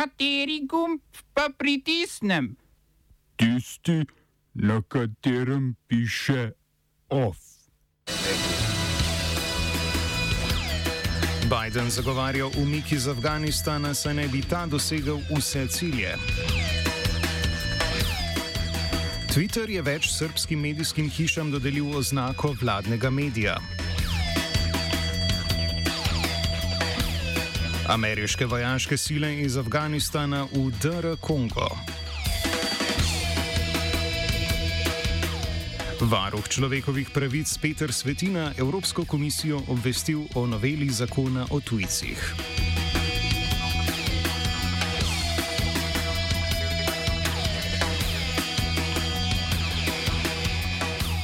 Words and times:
Kateri 0.00 0.62
gumb 0.64 1.00
pa 1.34 1.50
pritisnem? 1.58 2.56
Tisti, 3.36 4.06
na 4.54 4.82
katerem 4.88 5.76
piše 5.88 6.52
OF. 7.08 7.36
Biden 11.50 11.90
zagovarja 11.90 12.46
umik 12.46 12.92
iz 12.92 13.08
Afganistana, 13.08 13.94
saj 13.94 14.14
naj 14.14 14.28
bi 14.28 14.40
ta 14.40 14.64
dosegel 14.66 15.20
vse 15.36 15.66
cilje. 15.68 16.16
Twitter 19.34 19.68
je 19.68 19.82
več 19.82 20.08
srpskim 20.16 20.60
medijskim 20.60 21.10
hišam 21.10 21.52
dodelil 21.52 21.92
oznako 21.96 22.56
vladnega 22.60 23.10
medija. 23.10 23.58
Ameriške 27.90 28.46
vojaške 28.46 28.96
sile 28.96 29.40
iz 29.42 29.56
Afganistana 29.56 30.44
v 30.52 30.70
DR 30.78 31.16
Kongo. 31.20 31.66
Varuh 36.00 36.48
človekovih 36.48 37.10
pravic 37.10 37.58
Peter 37.58 37.92
Svetina 37.92 38.52
Evropsko 38.58 39.04
komisijo 39.04 39.62
obvestil 39.68 40.22
o 40.34 40.46
noveli 40.46 40.90
zakona 40.90 41.46
o 41.50 41.60
tujcih. 41.60 42.34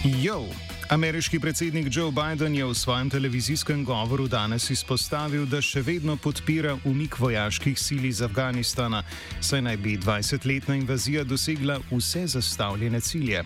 Jo. 0.05 0.66
Ameriški 0.91 1.41
predsednik 1.41 1.87
Joe 1.91 2.13
Biden 2.13 2.55
je 2.55 2.65
v 2.65 2.75
svojem 2.75 3.11
televizijskem 3.11 3.85
govoru 3.85 4.29
danes 4.29 4.71
izpostavil, 4.71 5.43
da 5.47 5.59
še 5.59 5.83
vedno 5.83 6.15
podpira 6.17 6.77
umik 6.87 7.19
vojaških 7.19 7.75
sil 7.75 8.05
iz 8.07 8.23
Afganistana, 8.23 9.03
saj 9.41 9.65
naj 9.67 9.77
bi 9.83 9.97
20-letna 9.99 10.79
invazija 10.79 11.25
dosegla 11.25 11.81
vse 11.91 12.27
zastavljene 12.27 13.01
cilje. 13.01 13.43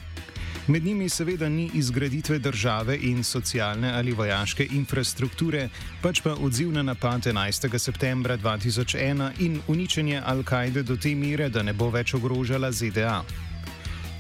Med 0.69 0.85
njimi 0.85 1.09
seveda 1.09 1.49
ni 1.49 1.71
izgraditve 1.75 2.39
države 2.39 2.99
in 3.01 3.25
socialne 3.25 3.93
ali 3.93 4.13
vojaške 4.13 4.69
infrastrukture, 4.77 5.69
pač 6.03 6.21
pa 6.21 6.35
odziv 6.37 6.73
na 6.73 6.83
napad 6.83 7.25
11. 7.25 7.79
septembra 7.79 8.37
2001 8.37 9.31
in 9.39 9.63
uničenje 9.69 10.21
Al-Kaide 10.27 10.83
do 10.83 10.97
te 10.97 11.15
mere, 11.15 11.49
da 11.49 11.63
ne 11.63 11.73
bo 11.73 11.89
več 11.91 12.15
ogrožala 12.15 12.73
ZDA. 12.73 13.23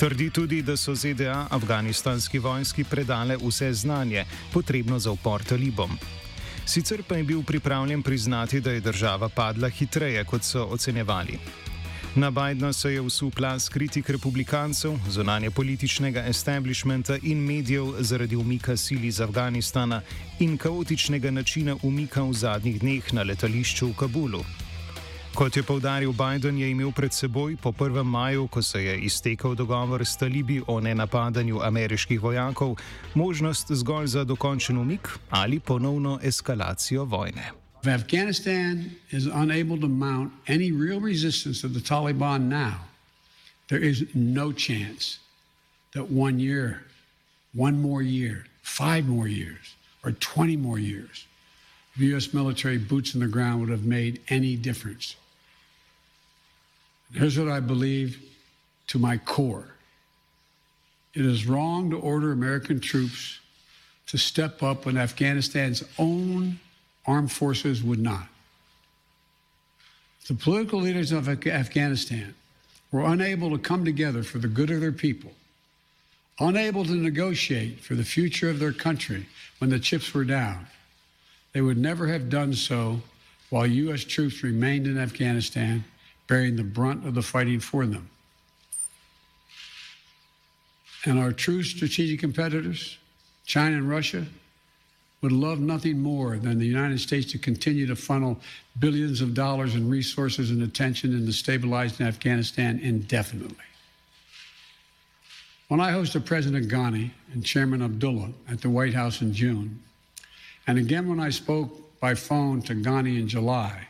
Trdi 0.00 0.30
tudi, 0.30 0.62
da 0.62 0.76
so 0.76 0.94
ZDA 0.94 1.46
afganistanski 1.50 2.38
vojski 2.38 2.84
predale 2.84 3.36
vse 3.36 3.72
znanje, 3.72 4.24
potrebno 4.52 4.98
za 4.98 5.10
upor 5.10 5.42
talibom. 5.44 5.90
Sicer 6.66 7.02
pa 7.08 7.16
je 7.16 7.24
bil 7.24 7.42
pripravljen 7.42 8.02
priznati, 8.02 8.60
da 8.60 8.70
je 8.70 8.80
država 8.80 9.28
padla 9.28 9.68
hitreje, 9.68 10.24
kot 10.24 10.42
so 10.42 10.64
ocenjevali. 10.64 11.38
Na 12.14 12.30
Bidna 12.30 12.72
se 12.72 12.92
je 12.92 13.00
vsul 13.00 13.30
plas 13.30 13.68
kritik 13.68 14.08
republikancev, 14.08 14.96
zunanje 15.08 15.50
političnega 15.50 16.24
establishmenta 16.26 17.18
in 17.22 17.38
medijev 17.38 17.92
zaradi 17.98 18.36
umika 18.36 18.76
sil 18.84 19.04
iz 19.04 19.20
Afganistana 19.20 20.00
in 20.38 20.56
kaotičnega 20.56 21.30
načina 21.30 21.76
umika 21.82 22.22
v 22.22 22.32
zadnjih 22.32 22.80
dneh 22.80 23.12
na 23.12 23.22
letališču 23.22 23.86
v 23.86 23.94
Kabulu. 23.94 24.44
Kot 25.34 25.56
je 25.56 25.62
povdaril 25.62 26.12
Biden, 26.12 26.58
je 26.58 26.70
imel 26.70 26.90
pred 26.92 27.12
seboj 27.14 27.56
po 27.56 27.72
1. 27.72 28.02
maju, 28.02 28.48
ko 28.48 28.62
se 28.62 28.84
je 28.84 28.98
iztekel 29.00 29.54
dogovor 29.54 30.02
s 30.02 30.16
talibi 30.16 30.62
o 30.66 30.80
nenapadanju 30.80 31.60
ameriških 31.62 32.20
vojakov, 32.20 32.76
možnost 33.14 33.70
zgolj 33.70 34.06
za 34.06 34.24
dokončen 34.24 34.78
umik 34.78 35.08
ali 35.30 35.60
ponovno 35.60 36.18
eskalacijo 36.22 37.04
vojne. 37.04 37.52
If 37.82 37.88
Afghanistan 37.88 38.90
is 39.10 39.26
unable 39.26 39.80
to 39.80 39.88
mount 39.88 40.32
any 40.48 40.72
real 40.72 41.00
resistance 41.00 41.60
to 41.60 41.68
the 41.68 41.80
Taliban 41.80 42.48
now, 42.48 42.90
there 43.68 43.88
is 43.90 44.04
no 44.14 44.52
chance 44.52 45.18
that 45.94 46.10
one 46.10 46.40
year, 46.40 46.80
one 47.54 47.80
more 47.80 48.02
year, 48.02 48.44
five 48.62 49.04
more 49.06 49.28
years, 49.28 49.76
or 50.04 50.12
20 50.12 50.56
more 50.56 50.80
years 50.80 51.29
of 51.94 52.02
U.S. 52.02 52.32
military 52.32 52.78
boots 52.78 53.14
on 53.14 53.20
the 53.20 53.28
ground 53.28 53.60
would 53.60 53.70
have 53.70 53.84
made 53.84 54.20
any 54.28 54.56
difference. 54.56 55.16
Here's 57.12 57.38
what 57.38 57.48
I 57.48 57.60
believe 57.60 58.22
to 58.88 58.98
my 58.98 59.16
core 59.18 59.66
it 61.12 61.26
is 61.26 61.46
wrong 61.46 61.90
to 61.90 61.98
order 61.98 62.30
American 62.30 62.78
troops 62.78 63.40
to 64.06 64.16
step 64.16 64.62
up 64.62 64.86
when 64.86 64.96
Afghanistan's 64.96 65.82
own 65.98 66.60
armed 67.06 67.32
forces 67.32 67.82
would 67.82 67.98
not. 67.98 68.28
The 70.28 70.34
political 70.34 70.80
leaders 70.80 71.10
of 71.10 71.28
Afghanistan 71.28 72.34
were 72.92 73.04
unable 73.04 73.50
to 73.50 73.58
come 73.58 73.84
together 73.84 74.22
for 74.22 74.38
the 74.38 74.48
good 74.48 74.70
of 74.70 74.80
their 74.80 74.92
people, 74.92 75.32
unable 76.38 76.84
to 76.84 76.92
negotiate 76.94 77.80
for 77.80 77.96
the 77.96 78.04
future 78.04 78.48
of 78.48 78.60
their 78.60 78.72
country 78.72 79.26
when 79.58 79.70
the 79.70 79.80
chips 79.80 80.14
were 80.14 80.24
down. 80.24 80.66
They 81.52 81.60
would 81.60 81.78
never 81.78 82.06
have 82.06 82.30
done 82.30 82.54
so 82.54 83.00
while 83.48 83.66
U.S. 83.66 84.04
troops 84.04 84.42
remained 84.42 84.86
in 84.86 84.98
Afghanistan 84.98 85.84
bearing 86.26 86.56
the 86.56 86.62
brunt 86.62 87.06
of 87.06 87.14
the 87.14 87.22
fighting 87.22 87.58
for 87.58 87.86
them. 87.86 88.08
And 91.04 91.18
our 91.18 91.32
true 91.32 91.62
strategic 91.62 92.20
competitors, 92.20 92.98
China 93.46 93.76
and 93.76 93.88
Russia, 93.88 94.26
would 95.22 95.32
love 95.32 95.58
nothing 95.58 96.00
more 96.00 96.36
than 96.36 96.58
the 96.58 96.66
United 96.66 97.00
States 97.00 97.30
to 97.32 97.38
continue 97.38 97.86
to 97.86 97.96
funnel 97.96 98.38
billions 98.78 99.20
of 99.20 99.34
dollars 99.34 99.74
in 99.74 99.90
resources 99.90 100.50
and 100.50 100.62
attention 100.62 101.12
into 101.12 101.32
stabilizing 101.32 102.06
Afghanistan 102.06 102.78
indefinitely. 102.78 103.56
When 105.68 105.80
I 105.80 105.92
hosted 105.92 106.24
President 106.24 106.68
Ghani 106.68 107.10
and 107.32 107.44
Chairman 107.44 107.82
Abdullah 107.82 108.30
at 108.48 108.60
the 108.60 108.70
White 108.70 108.94
House 108.94 109.20
in 109.20 109.32
June, 109.32 109.82
and 110.70 110.78
again 110.78 111.08
when 111.08 111.18
I 111.18 111.30
spoke 111.30 111.98
by 111.98 112.14
phone 112.14 112.62
to 112.62 112.76
Ghani 112.76 113.18
in 113.18 113.26
July, 113.26 113.88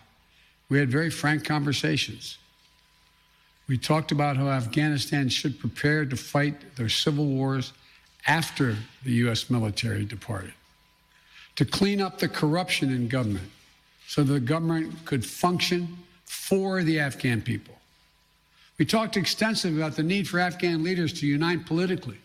we 0.70 0.78
had 0.78 0.88
very 0.88 1.10
frank 1.10 1.44
conversations. 1.44 2.38
We 3.68 3.76
talked 3.76 4.12
about 4.12 4.38
how 4.38 4.48
Afghanistan 4.48 5.28
should 5.28 5.60
prepare 5.60 6.06
to 6.06 6.16
fight 6.16 6.76
their 6.76 6.88
civil 6.88 7.26
wars 7.26 7.74
after 8.26 8.76
the 9.04 9.12
U.S. 9.24 9.50
military 9.50 10.06
departed, 10.06 10.54
to 11.56 11.66
clean 11.66 12.00
up 12.00 12.18
the 12.18 12.28
corruption 12.28 12.90
in 12.90 13.08
government 13.08 13.50
so 14.06 14.22
the 14.22 14.40
government 14.40 15.04
could 15.04 15.22
function 15.22 15.98
for 16.24 16.82
the 16.82 16.98
Afghan 16.98 17.42
people. 17.42 17.74
We 18.78 18.86
talked 18.86 19.18
extensively 19.18 19.78
about 19.78 19.96
the 19.96 20.02
need 20.02 20.26
for 20.26 20.38
Afghan 20.38 20.82
leaders 20.82 21.12
to 21.20 21.26
unite 21.26 21.66
politically. 21.66 22.16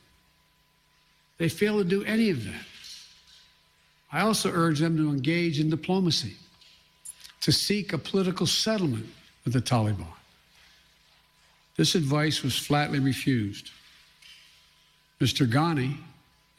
They 1.39 1.49
fail 1.49 1.77
to 1.79 1.83
do 1.83 2.05
any 2.05 2.29
of 2.29 2.45
that. 2.45 2.63
I 4.15 4.21
also 4.21 4.47
urge 4.47 4.79
them 4.79 4.95
to 4.95 5.11
engage 5.11 5.59
in 5.59 5.67
diplomacy 5.69 6.39
to 7.41 7.51
seek 7.51 7.91
a 7.91 7.99
political 7.99 8.47
settlement 8.47 9.11
with 9.43 9.51
the 9.51 9.59
Taliban. 9.59 10.07
This 11.75 11.95
advice 11.99 12.39
was 12.39 12.55
flatly 12.55 13.03
refused. 13.03 13.71
Mr. 15.19 15.43
Ghani 15.43 15.99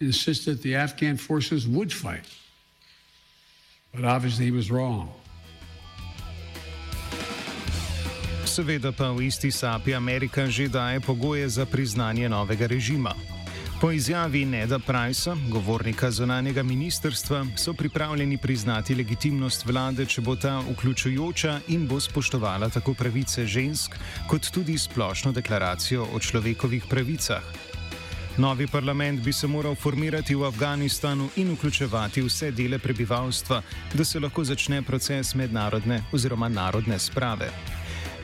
insisted 0.01 0.61
the 0.61 0.77
Afghan 0.77 1.17
forces 1.17 1.67
would 1.67 1.91
fight, 1.91 2.29
but 3.95 4.05
obviously 4.05 4.45
he 4.45 4.53
was 4.53 4.69
wrong. 4.71 5.09
Seveda 8.45 8.93
pa 8.93 9.17
v 9.17 9.33
isti 9.33 9.49
sapi 9.49 9.97
Amerika 9.97 10.45
že 10.45 10.69
daje 10.69 11.01
pogoje 11.01 11.49
za 11.49 11.65
priznanje 11.65 12.29
novega 12.29 12.69
režima. 12.69 13.17
Po 13.81 13.91
izjavi 13.93 14.45
Neda 14.45 14.79
Pricea, 14.79 15.37
govornika 15.49 16.11
zunanjega 16.11 16.63
ministrstva, 16.63 17.47
so 17.57 17.73
pripravljeni 17.73 18.39
priznati 18.39 18.95
legitimnost 18.95 19.67
vlade, 19.67 20.07
če 20.07 20.21
bo 20.21 20.37
ta 20.37 20.63
vključujoča 20.71 21.59
in 21.69 21.85
bo 21.87 22.01
spoštovala 22.01 22.71
tako 22.73 22.95
pravice 22.95 23.45
žensk, 23.47 23.99
kot 24.29 24.49
tudi 24.51 24.79
splošno 24.79 25.33
deklaracijo 25.33 26.09
o 26.13 26.21
človekovih 26.21 26.87
pravicah. 26.89 27.43
Novi 28.39 28.67
parlament 28.67 29.21
bi 29.21 29.33
se 29.33 29.47
moral 29.47 29.75
formirati 29.75 30.35
v 30.35 30.49
Afganistanu 30.49 31.29
in 31.37 31.53
vključevati 31.53 32.23
vse 32.23 32.51
dele 32.51 32.79
prebivalstva, 32.79 33.63
da 33.95 34.05
se 34.05 34.21
lahko 34.21 34.45
začne 34.45 34.83
proces 34.83 35.35
mednarodne 35.35 36.03
oziroma 36.13 36.49
narodne 36.49 36.99
sprave. 36.99 37.53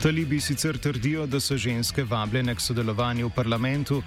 Talibi 0.03 0.39
sicer 0.41 0.77
trdijo, 0.77 1.25
da 1.25 1.39
so 1.39 1.55
ženske 1.57 2.03
vabljene 2.03 2.55
k 2.55 2.59
sodelovanju 2.59 3.27
v 3.27 3.31
parlamentu, 3.35 4.01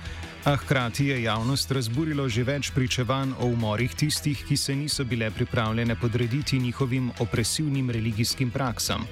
a 0.44 0.56
hkrati 0.56 1.06
je 1.06 1.22
javnost 1.22 1.70
razburilo 1.72 2.28
že 2.28 2.44
več 2.44 2.70
pričevanj 2.70 3.32
o 3.40 3.46
umorih 3.46 3.94
tistih, 3.94 4.42
ki 4.44 4.56
se 4.56 4.76
niso 4.76 5.04
bile 5.04 5.30
pripravljene 5.30 5.96
podrediti 5.96 6.58
njihovim 6.58 7.10
opresivnim 7.18 7.90
religijskim 7.90 8.50
praksam. 8.50 9.06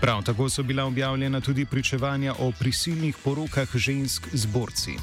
Prav 0.00 0.22
tako 0.24 0.48
so 0.48 0.62
bila 0.62 0.84
objavljena 0.84 1.40
tudi 1.40 1.66
pričevanja 1.66 2.34
o 2.38 2.52
prisilnih 2.58 3.16
porokah 3.24 3.76
žensk 3.76 4.28
z 4.32 4.46
borci. 4.46 4.96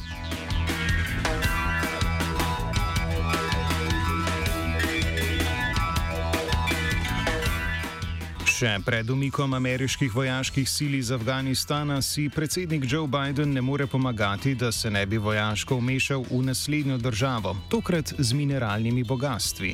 Še 8.55 8.77
pred 8.87 9.09
umikom 9.11 9.51
ameriških 9.57 10.13
vojaških 10.15 10.69
sil 10.71 10.93
iz 10.95 11.09
Afganistana 11.11 11.97
si 11.99 12.29
predsednik 12.31 12.85
Joe 12.87 13.03
Biden 13.03 13.51
ne 13.51 13.59
more 13.61 13.83
pomagati, 13.83 14.53
da 14.55 14.69
se 14.71 14.87
ne 14.87 15.01
bi 15.05 15.19
vojaško 15.19 15.75
vmešal 15.81 16.23
v 16.29 16.39
naslednjo 16.45 16.95
državo, 16.97 17.51
tokrat 17.67 18.13
z 18.15 18.31
mineralnimi 18.31 19.03
bogatstvi. 19.03 19.73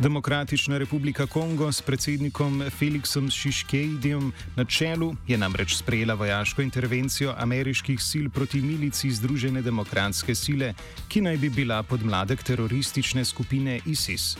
Demokratična 0.00 0.78
republika 0.80 1.26
Kongo 1.26 1.68
s 1.68 1.84
predsednikom 1.84 2.62
Felixom 2.78 3.28
Šiškejdijem 3.28 4.32
na 4.56 4.64
čelu 4.64 5.12
je 5.28 5.36
namreč 5.38 5.76
sprejela 5.76 6.14
vojaško 6.14 6.64
intervencijo 6.64 7.36
ameriških 7.36 8.00
sil 8.08 8.32
proti 8.32 8.64
milici 8.64 9.12
Združene 9.12 9.60
demokratske 9.62 10.34
sile, 10.34 10.72
ki 11.12 11.20
naj 11.28 11.36
bi 11.36 11.50
bila 11.50 11.82
podmladek 11.82 12.42
teroristične 12.42 13.24
skupine 13.24 13.80
ISIS. 13.84 14.36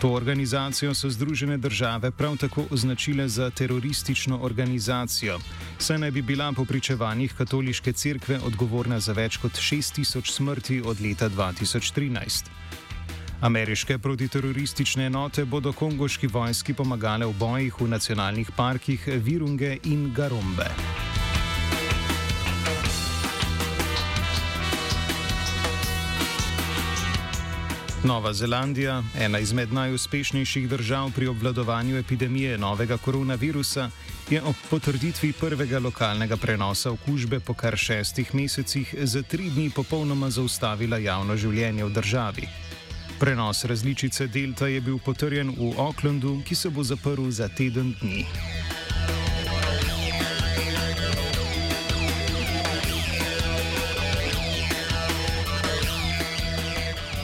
To 0.00 0.10
organizacijo 0.12 0.94
so 0.94 1.10
Združene 1.10 1.56
države 1.56 2.10
prav 2.10 2.36
tako 2.36 2.64
označile 2.70 3.28
za 3.28 3.50
teroristično 3.50 4.38
organizacijo, 4.42 5.38
saj 5.78 5.98
naj 5.98 6.10
bi 6.10 6.22
bila 6.22 6.52
po 6.52 6.64
pričevanjih 6.64 7.34
katoliške 7.34 7.92
cerkve 7.92 8.38
odgovorna 8.44 9.00
za 9.00 9.12
več 9.12 9.36
kot 9.36 9.52
6000 9.52 10.32
smrti 10.32 10.82
od 10.84 11.00
leta 11.00 11.28
2013. 11.28 12.44
Ameriške 13.40 13.98
protiteroristične 13.98 15.06
enote 15.06 15.44
bodo 15.44 15.72
kongoški 15.72 16.26
vojski 16.26 16.74
pomagale 16.74 17.26
v 17.26 17.32
bojih 17.38 17.80
v 17.80 17.88
nacionalnih 17.88 18.50
parkih 18.56 19.08
Virunge 19.24 19.78
in 19.84 20.12
Garombe. 20.14 21.05
Nova 28.06 28.32
Zelandija, 28.32 29.02
ena 29.18 29.38
izmed 29.38 29.72
najuspešnejših 29.72 30.68
držav 30.68 31.10
pri 31.14 31.26
obvladovanju 31.26 31.96
epidemije 31.98 32.58
novega 32.58 32.96
koronavirusa, 32.96 33.90
je 34.30 34.42
ob 34.42 34.54
potrditvi 34.70 35.32
prvega 35.32 35.78
lokalnega 35.78 36.36
prenosa 36.36 36.92
okužbe 36.92 37.40
po 37.40 37.54
kar 37.54 37.76
šestih 37.76 38.34
mesecih 38.34 38.94
za 39.02 39.22
tri 39.22 39.50
dni 39.50 39.70
popolnoma 39.70 40.30
zaustavila 40.30 40.98
javno 40.98 41.36
življenje 41.36 41.84
v 41.84 41.92
državi. 41.98 42.48
Prenos 43.18 43.64
različice 43.64 44.26
Delta 44.26 44.68
je 44.68 44.80
bil 44.80 44.98
potrjen 44.98 45.50
v 45.50 45.74
Aucklandu, 45.78 46.42
ki 46.46 46.54
se 46.54 46.70
bo 46.70 46.84
zaprl 46.84 47.30
za 47.30 47.48
teden 47.48 47.94
dni. 48.00 48.26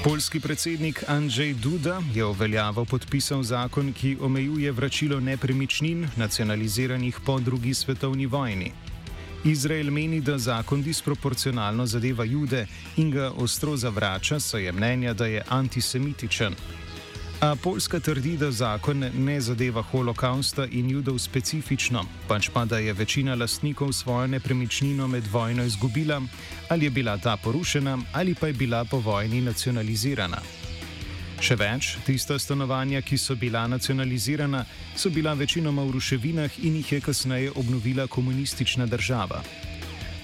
Poljski 0.05 0.41
predsednik 0.41 1.05
Andrzej 1.09 1.55
Duda 1.55 2.03
je 2.15 2.25
uveljavo 2.25 2.85
podpisal 2.85 3.43
zakon, 3.43 3.93
ki 3.93 4.17
omejuje 4.21 4.73
vračilo 4.73 5.21
nepremičnin, 5.21 6.09
nacionaliziranih 6.17 7.21
po 7.27 7.39
drugi 7.41 7.75
svetovni 7.75 8.27
vojni. 8.27 8.73
Izrael 9.45 9.91
meni, 9.91 10.21
da 10.21 10.39
zakon 10.39 10.83
disproporcionalno 10.83 11.87
zadeva 11.87 12.25
jude 12.25 12.67
in 12.97 13.11
ga 13.11 13.31
ostro 13.31 13.77
zavrača, 13.77 14.41
saj 14.41 14.65
je 14.65 14.73
mnenja, 14.73 15.15
da 15.15 15.27
je 15.27 15.45
antisemitičen. 15.49 16.55
A 17.43 17.57
Poljska 17.57 18.01
trdi, 18.01 18.37
da 18.37 18.51
zakon 18.51 18.99
ne 19.19 19.41
zadeva 19.41 19.83
holokausta 19.83 20.67
in 20.71 20.91
judov 20.91 21.17
specifično, 21.19 22.05
pač 22.29 22.47
pa 22.55 22.63
da 22.65 22.79
je 22.79 22.93
večina 22.93 23.35
lastnikov 23.35 23.93
svojo 23.93 24.27
nepremičnino 24.27 25.09
med 25.09 25.27
vojno 25.27 25.65
izgubila, 25.65 26.21
ali 26.69 26.87
je 26.87 26.91
bila 26.91 27.17
ta 27.19 27.37
porušena, 27.37 27.99
ali 28.13 28.35
pa 28.35 28.47
je 28.47 28.53
bila 28.53 28.85
po 28.85 28.99
vojni 29.03 29.41
nacionalizirana. 29.41 30.39
Še 31.43 31.59
več, 31.59 31.97
tista 32.07 32.39
stanovanja, 32.39 33.03
ki 33.03 33.19
so 33.19 33.35
bila 33.35 33.67
nacionalizirana, 33.67 34.63
so 34.97 35.11
bila 35.11 35.35
večinoma 35.35 35.83
v 35.83 35.99
ruševinah 35.99 36.63
in 36.63 36.79
jih 36.79 36.93
je 36.93 37.01
kasneje 37.01 37.51
obnovila 37.59 38.07
komunistična 38.07 38.87
država. 38.87 39.43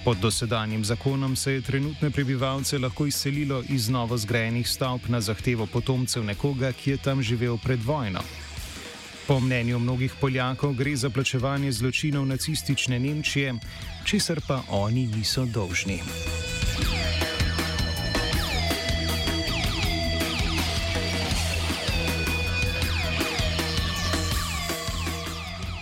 Pod 0.09 0.19
dosedanjim 0.19 0.85
zakonom 0.85 1.37
se 1.37 1.53
je 1.53 1.63
trenutne 1.63 2.11
prebivalce 2.11 2.79
lahko 2.79 3.07
izselilo 3.07 3.63
iz 3.69 3.89
novo 3.89 4.17
zgrajenih 4.19 4.69
stavb 4.69 5.01
na 5.09 5.21
zahtevo 5.21 5.67
potomcev 5.67 6.25
nekoga, 6.25 6.73
ki 6.73 6.91
je 6.91 6.97
tam 6.97 7.23
živel 7.23 7.59
pred 7.59 7.83
vojno. 7.85 8.21
Po 9.27 9.41
mnenju 9.41 9.79
mnogih 9.79 10.15
Poljakov 10.21 10.73
gre 10.73 10.97
za 10.97 11.11
plačevanje 11.11 11.73
zločinov 11.73 12.27
nacistične 12.27 12.99
Nemčije, 12.99 13.55
česar 14.05 14.41
pa 14.49 14.63
oni 14.69 15.07
niso 15.07 15.45
dolžni. 15.45 16.01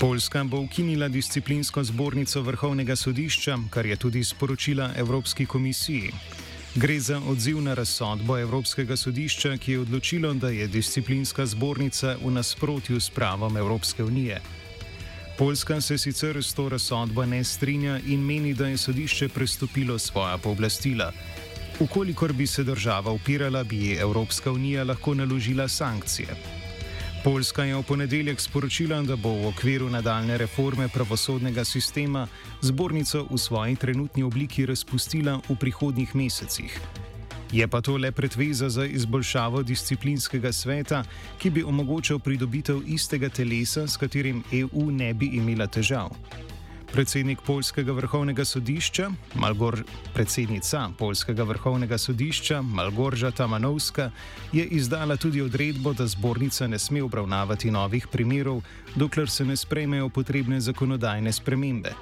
Poljska 0.00 0.44
bo 0.44 0.58
ukinila 0.60 1.08
disciplinsko 1.08 1.84
zbornico 1.84 2.42
vrhovnega 2.42 2.96
sodišča, 2.96 3.58
kar 3.70 3.86
je 3.86 3.96
tudi 3.96 4.24
sporočila 4.24 4.90
Evropski 4.96 5.46
komisiji. 5.46 6.10
Gre 6.74 7.00
za 7.00 7.20
odziv 7.28 7.62
na 7.62 7.74
razsodbo 7.74 8.36
Evropskega 8.38 8.96
sodišča, 8.96 9.56
ki 9.56 9.72
je 9.72 9.80
odločilo, 9.80 10.34
da 10.34 10.50
je 10.52 10.66
disciplinska 10.68 11.46
zbornica 11.46 12.16
v 12.24 12.30
nasprotju 12.30 13.00
s 13.00 13.10
pravom 13.10 13.56
Evropske 13.56 14.04
unije. 14.04 14.40
Poljska 15.38 15.80
se 15.80 15.98
sicer 15.98 16.44
s 16.44 16.54
to 16.54 16.68
razsodbo 16.68 17.24
ne 17.26 17.44
strinja 17.44 17.98
in 18.06 18.20
meni, 18.20 18.54
da 18.54 18.68
je 18.68 18.76
sodišče 18.76 19.28
prestopilo 19.28 19.98
svoja 19.98 20.38
pooblastila. 20.38 21.12
Ukolikor 21.80 22.32
bi 22.32 22.46
se 22.46 22.64
država 22.64 23.12
upirala, 23.12 23.64
bi 23.64 23.94
Evropska 23.94 24.52
unija 24.52 24.84
lahko 24.84 25.14
naložila 25.14 25.68
sankcije. 25.68 26.36
Poljska 27.24 27.64
je 27.64 27.74
v 27.76 27.82
ponedeljek 27.82 28.40
sporočila, 28.40 29.02
da 29.02 29.16
bo 29.16 29.32
v 29.34 29.48
okviru 29.48 29.88
nadaljne 29.90 30.38
reforme 30.38 30.88
pravosodnega 30.88 31.64
sistema 31.64 32.26
zbornico 32.62 33.26
v 33.30 33.38
svoji 33.38 33.76
trenutni 33.76 34.22
obliki 34.22 34.66
razpustila 34.66 35.40
v 35.48 35.56
prihodnjih 35.56 36.14
mesecih. 36.14 36.80
Je 37.52 37.68
pa 37.68 37.80
to 37.80 37.96
le 37.96 38.12
predveza 38.12 38.68
za 38.68 38.84
izboljšavo 38.84 39.62
disciplinskega 39.62 40.52
sveta, 40.52 41.04
ki 41.38 41.50
bi 41.50 41.62
omogočal 41.62 42.18
pridobitev 42.18 42.82
istega 42.86 43.28
telesa, 43.28 43.86
s 43.86 43.96
katerim 43.96 44.42
EU 44.52 44.90
ne 44.90 45.14
bi 45.14 45.26
imela 45.26 45.66
težav. 45.66 46.10
Predsednik 46.96 47.40
Poljskega 47.44 47.92
vrhovnega 47.92 48.44
sodišča, 48.44 49.10
Malgor, 49.34 49.82
predsednica 50.14 50.88
Poljskega 50.98 51.42
vrhovnega 51.42 51.98
sodišča 51.98 52.62
Malgorža 52.62 53.30
Tamanovska, 53.30 54.10
je 54.52 54.64
izdala 54.64 55.16
tudi 55.16 55.42
odredbo, 55.42 55.92
da 55.92 56.06
zbornica 56.06 56.66
ne 56.66 56.78
sme 56.78 57.02
obravnavati 57.02 57.70
novih 57.70 58.06
primerov, 58.12 58.62
dokler 58.94 59.28
se 59.30 59.44
ne 59.44 59.56
sprejmejo 59.56 60.08
potrebne 60.08 60.60
zakonodajne 60.60 61.32
spremembe. 61.32 61.92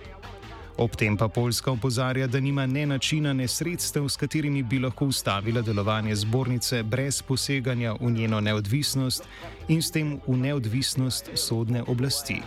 Ob 0.77 0.95
tem 0.97 1.17
pa 1.17 1.29
Poljska 1.29 1.73
opozarja, 1.73 2.27
da 2.27 2.41
nima 2.41 2.67
ne 2.67 2.87
načina, 2.87 3.33
ne 3.33 3.49
sredstev, 3.49 4.09
s 4.09 4.17
katerimi 4.17 4.63
bi 4.63 4.79
lahko 4.79 5.07
ustavila 5.07 5.63
delovanje 5.63 6.15
zbornice 6.17 6.83
brez 6.83 7.23
poseganja 7.23 7.97
v 8.01 8.11
njeno 8.11 8.41
neodvisnost 8.41 9.27
in 9.69 9.83
s 9.83 9.91
tem 9.91 10.21
v 10.27 10.37
neodvisnost 10.37 11.31
sodne 11.35 11.83
oblasti. 11.83 12.43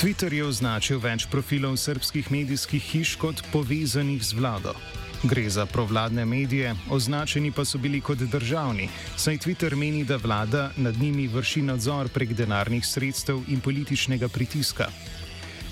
Twitter 0.00 0.32
je 0.32 0.44
označil 0.48 0.96
več 0.96 1.26
profilov 1.28 1.74
srpskih 1.76 2.30
medijskih 2.32 2.80
hiš 2.80 3.10
kot 3.20 3.42
povezanih 3.52 4.22
z 4.24 4.32
vlado. 4.38 4.72
Gre 5.28 5.44
za 5.52 5.66
provladne 5.68 6.24
medije, 6.24 6.72
označeni 6.88 7.52
pa 7.52 7.66
so 7.68 7.76
bili 7.78 8.00
kot 8.00 8.24
državni, 8.24 8.88
saj 9.20 9.38
Twitter 9.44 9.76
meni, 9.76 10.04
da 10.08 10.16
vlada 10.16 10.70
nad 10.76 10.96
njimi 10.96 11.28
vrši 11.28 11.62
nadzor 11.62 12.08
prek 12.08 12.32
denarnih 12.32 12.86
sredstev 12.86 13.44
in 13.48 13.60
političnega 13.60 14.28
pritiska. 14.28 14.88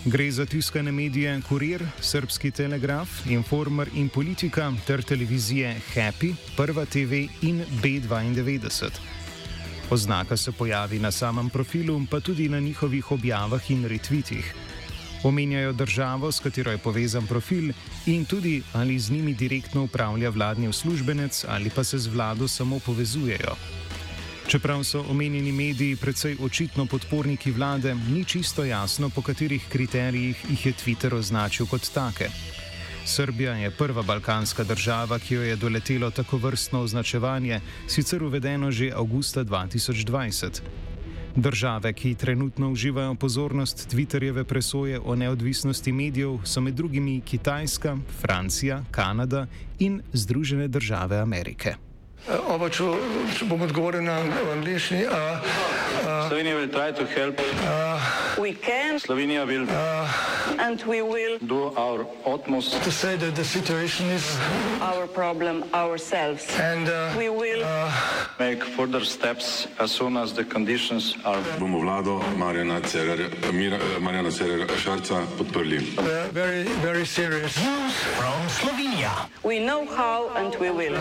Gre 0.04 0.30
za 0.30 0.46
tiskane 0.46 0.92
medije 0.92 1.40
Kurir, 1.48 1.86
Srpski 2.00 2.50
telegraf, 2.50 3.24
Informer 3.26 3.88
in 3.94 4.08
Politika 4.08 4.72
ter 4.86 5.02
televizije 5.02 5.80
Happy, 5.94 6.34
Prva 6.56 6.84
TV 6.84 7.24
in 7.42 7.64
B92. 7.82 9.17
Oznaka 9.90 10.36
se 10.36 10.52
pojavi 10.52 10.98
na 10.98 11.10
samem 11.10 11.50
profilu, 11.50 12.02
pa 12.10 12.20
tudi 12.20 12.48
na 12.48 12.60
njihovih 12.60 13.12
objavah 13.12 13.70
in 13.70 13.84
retvitih. 13.84 14.54
Omenjajo 15.24 15.72
državo, 15.72 16.32
s 16.32 16.40
katero 16.40 16.70
je 16.70 16.78
povezan 16.78 17.26
profil, 17.26 17.72
in 18.06 18.24
tudi 18.24 18.62
ali 18.72 18.98
z 18.98 19.10
njimi 19.10 19.34
direktno 19.34 19.82
upravlja 19.84 20.30
vladni 20.30 20.68
uslužbenec 20.68 21.44
ali 21.48 21.70
pa 21.70 21.84
se 21.84 21.98
z 21.98 22.06
vlado 22.06 22.48
samo 22.48 22.78
povezujejo. 22.78 23.56
Čeprav 24.48 24.84
so 24.84 25.04
omenjeni 25.10 25.52
mediji 25.52 25.96
precej 25.96 26.36
očitno 26.40 26.86
podporniki 26.86 27.50
vlade, 27.50 27.94
ni 27.94 28.24
čisto 28.24 28.64
jasno, 28.64 29.10
po 29.10 29.22
katerih 29.22 29.64
kriterijih 29.68 30.44
jih 30.50 30.66
je 30.66 30.72
Twitter 30.72 31.14
označil 31.14 31.66
kot 31.66 31.90
take. 31.94 32.28
Srbija 33.08 33.52
je 33.52 33.70
prva 33.70 34.02
balkanska 34.02 34.64
država, 34.64 35.18
ki 35.18 35.34
jo 35.34 35.42
je 35.42 35.56
doletelo 35.56 36.10
tako 36.10 36.36
vrstno 36.36 36.80
označevanje, 36.80 37.60
sicer 37.86 38.22
uvedeno 38.22 38.70
že 38.70 38.90
avgusta 38.94 39.44
2020. 39.44 40.60
Države, 41.36 41.92
ki 41.92 42.14
trenutno 42.14 42.70
uživajo 42.70 43.14
pozornost 43.14 43.88
Twitterjeve 43.88 44.44
presoje 44.44 45.00
o 45.00 45.16
neodvisnosti 45.16 45.92
medijev, 45.92 46.38
so 46.44 46.60
med 46.60 46.74
drugimi 46.74 47.20
Kitajska, 47.20 47.96
Francija, 48.20 48.84
Kanada 48.90 49.46
in 49.78 50.02
Združene 50.12 50.68
države 50.68 51.18
Amerike. 51.18 51.87
Oba, 52.28 52.68
če, 52.68 52.84
če 53.38 53.46
bom 53.48 53.62
odgovoril 53.64 54.02
na 54.04 54.18
angliški. 54.52 55.06
Slovenija 56.28 56.56
will 56.58 56.68
try 56.68 56.90
to 56.92 57.06
help. 57.06 57.40
We 58.38 58.52
can 58.52 58.98
Slovenija 59.00 59.46
will 59.46 59.64
and 60.60 60.82
we 60.84 61.00
will 61.00 61.38
do 61.40 61.72
our 61.76 62.04
utmost. 62.26 62.82
To 62.84 62.90
say 62.92 63.16
that 63.16 63.34
the 63.34 63.44
situation 63.44 64.06
is 64.10 64.36
our 64.82 65.06
problem 65.06 65.64
ourselves. 65.72 66.44
and 66.60 66.88
uh, 66.88 67.14
We 67.16 67.28
will 67.30 67.64
Make 68.38 68.62
further 68.76 69.04
steps 69.04 69.66
as 69.80 69.90
soon 69.90 70.16
as 70.16 70.32
the 70.34 70.44
conditions 70.44 71.16
are. 71.24 71.40
bomo 71.58 71.80
vlado 71.80 72.20
Marjana 72.36 72.80
Cererja, 72.84 73.30
Mira, 73.52 73.78
Marjana 74.00 74.30
Cererja 74.30 74.68
Šarca 74.76 75.24
podprli. 75.38 75.80
uh, 75.98 76.28
very, 76.32 76.64
very 76.84 77.06
serious. 77.06 77.56
we 79.42 79.58
know 79.64 79.86
how 79.86 80.28
and 80.36 80.54
we 80.60 80.70
will. 80.70 80.96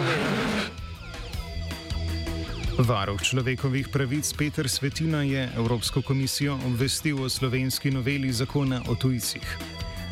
Varuh 2.77 3.17
človekovih 3.17 3.89
pravic 3.89 4.33
Peter 4.37 4.69
Svetina 4.69 5.23
je 5.25 5.49
Evropsko 5.57 6.01
komisijo 6.01 6.59
obvestil 6.65 7.23
o 7.23 7.29
slovenski 7.29 7.91
noveli 7.91 8.31
zakona 8.31 8.81
o 8.89 8.95
tujcih. 8.95 9.57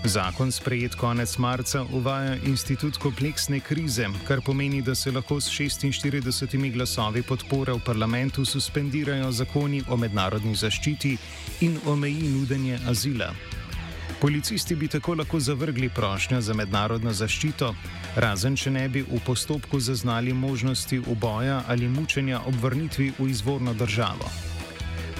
Zakon 0.05 0.51
sprejet 0.51 0.95
konec 0.95 1.37
marca 1.37 1.85
uvaja 1.93 2.35
institut 2.45 2.97
kompleksne 2.97 3.59
krize, 3.59 4.07
kar 4.27 4.41
pomeni, 4.41 4.81
da 4.81 4.95
se 4.95 5.11
lahko 5.11 5.37
s 5.41 5.49
46 5.49 6.73
glasovi 6.73 7.21
podpore 7.21 7.73
v 7.73 7.85
parlamentu 7.85 8.45
suspendirajo 8.45 9.31
zakoni 9.31 9.83
o 9.89 9.97
mednarodni 9.97 10.55
zaščiti 10.55 11.17
in 11.61 11.77
omeji 11.85 12.29
nudenje 12.33 12.79
azila. 12.89 13.29
Policisti 14.25 14.75
bi 14.75 14.87
tako 14.87 15.13
lahko 15.13 15.39
zavrgli 15.39 15.89
prošnjo 15.89 16.41
za 16.41 16.53
mednarodno 16.53 17.11
zaščito, 17.13 17.67
razen 18.15 18.55
če 18.57 18.71
ne 18.73 18.85
bi 18.89 19.03
v 19.05 19.19
postopku 19.25 19.77
zaznali 19.79 20.33
možnosti 20.33 20.97
uboja 20.99 21.59
ali 21.67 21.85
mučenja 21.87 22.39
ob 22.49 22.57
vrnitvi 22.63 23.11
v 23.19 23.27
izvorno 23.29 23.73
državo. 23.73 24.31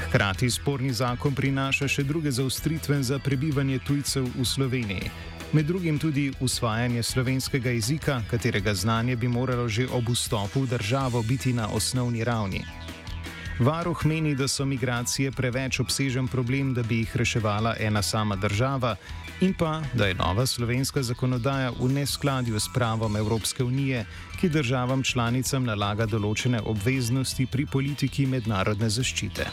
Hkrati 0.08 0.50
sporni 0.50 0.90
zakon 0.94 1.38
prinaša 1.38 1.86
še 1.88 2.04
druge 2.04 2.34
zaustritve 2.34 2.98
za 3.04 3.20
prebivanje 3.20 3.78
tujcev 3.86 4.26
v 4.40 4.46
Sloveniji. 4.46 5.14
Med 5.54 5.70
drugim 5.70 6.02
tudi 6.02 6.32
usvajanje 6.40 7.04
slovenskega 7.04 7.78
jezika, 7.78 8.24
katerega 8.32 8.74
znanje 8.74 9.16
bi 9.16 9.28
moralo 9.28 9.70
že 9.70 9.86
ob 9.86 10.10
vstopu 10.10 10.66
v 10.66 10.74
državo 10.74 11.22
biti 11.22 11.54
na 11.54 11.70
osnovni 11.70 12.24
ravni. 12.24 12.66
Varuh 13.60 14.06
meni, 14.06 14.36
da 14.36 14.48
so 14.48 14.66
migracije 14.66 15.32
preveč 15.32 15.80
obsežen 15.80 16.28
problem, 16.28 16.74
da 16.74 16.84
bi 16.84 16.98
jih 16.98 17.16
reševala 17.18 17.76
ena 17.80 18.02
sama 18.02 18.36
država, 18.36 18.96
in 19.42 19.54
pa, 19.54 19.82
da 19.94 20.08
je 20.08 20.14
nova 20.14 20.46
slovenska 20.46 21.04
zakonodaja 21.04 21.72
v 21.80 21.90
neskladju 21.90 22.60
s 22.60 22.68
pravom 22.74 23.16
Evropske 23.16 23.64
unije, 23.64 24.06
ki 24.40 24.50
državam 24.50 25.04
članicam 25.04 25.64
nalaga 25.64 26.06
določene 26.06 26.60
obveznosti 26.62 27.48
pri 27.48 27.66
politiki 27.66 28.26
mednarodne 28.26 28.90
zaščite. 28.90 29.48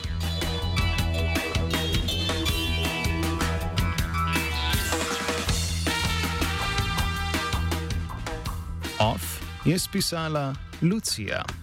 Off 8.99 9.43
je 9.65 9.79
spisala 9.79 10.55
Lucija. 10.83 11.62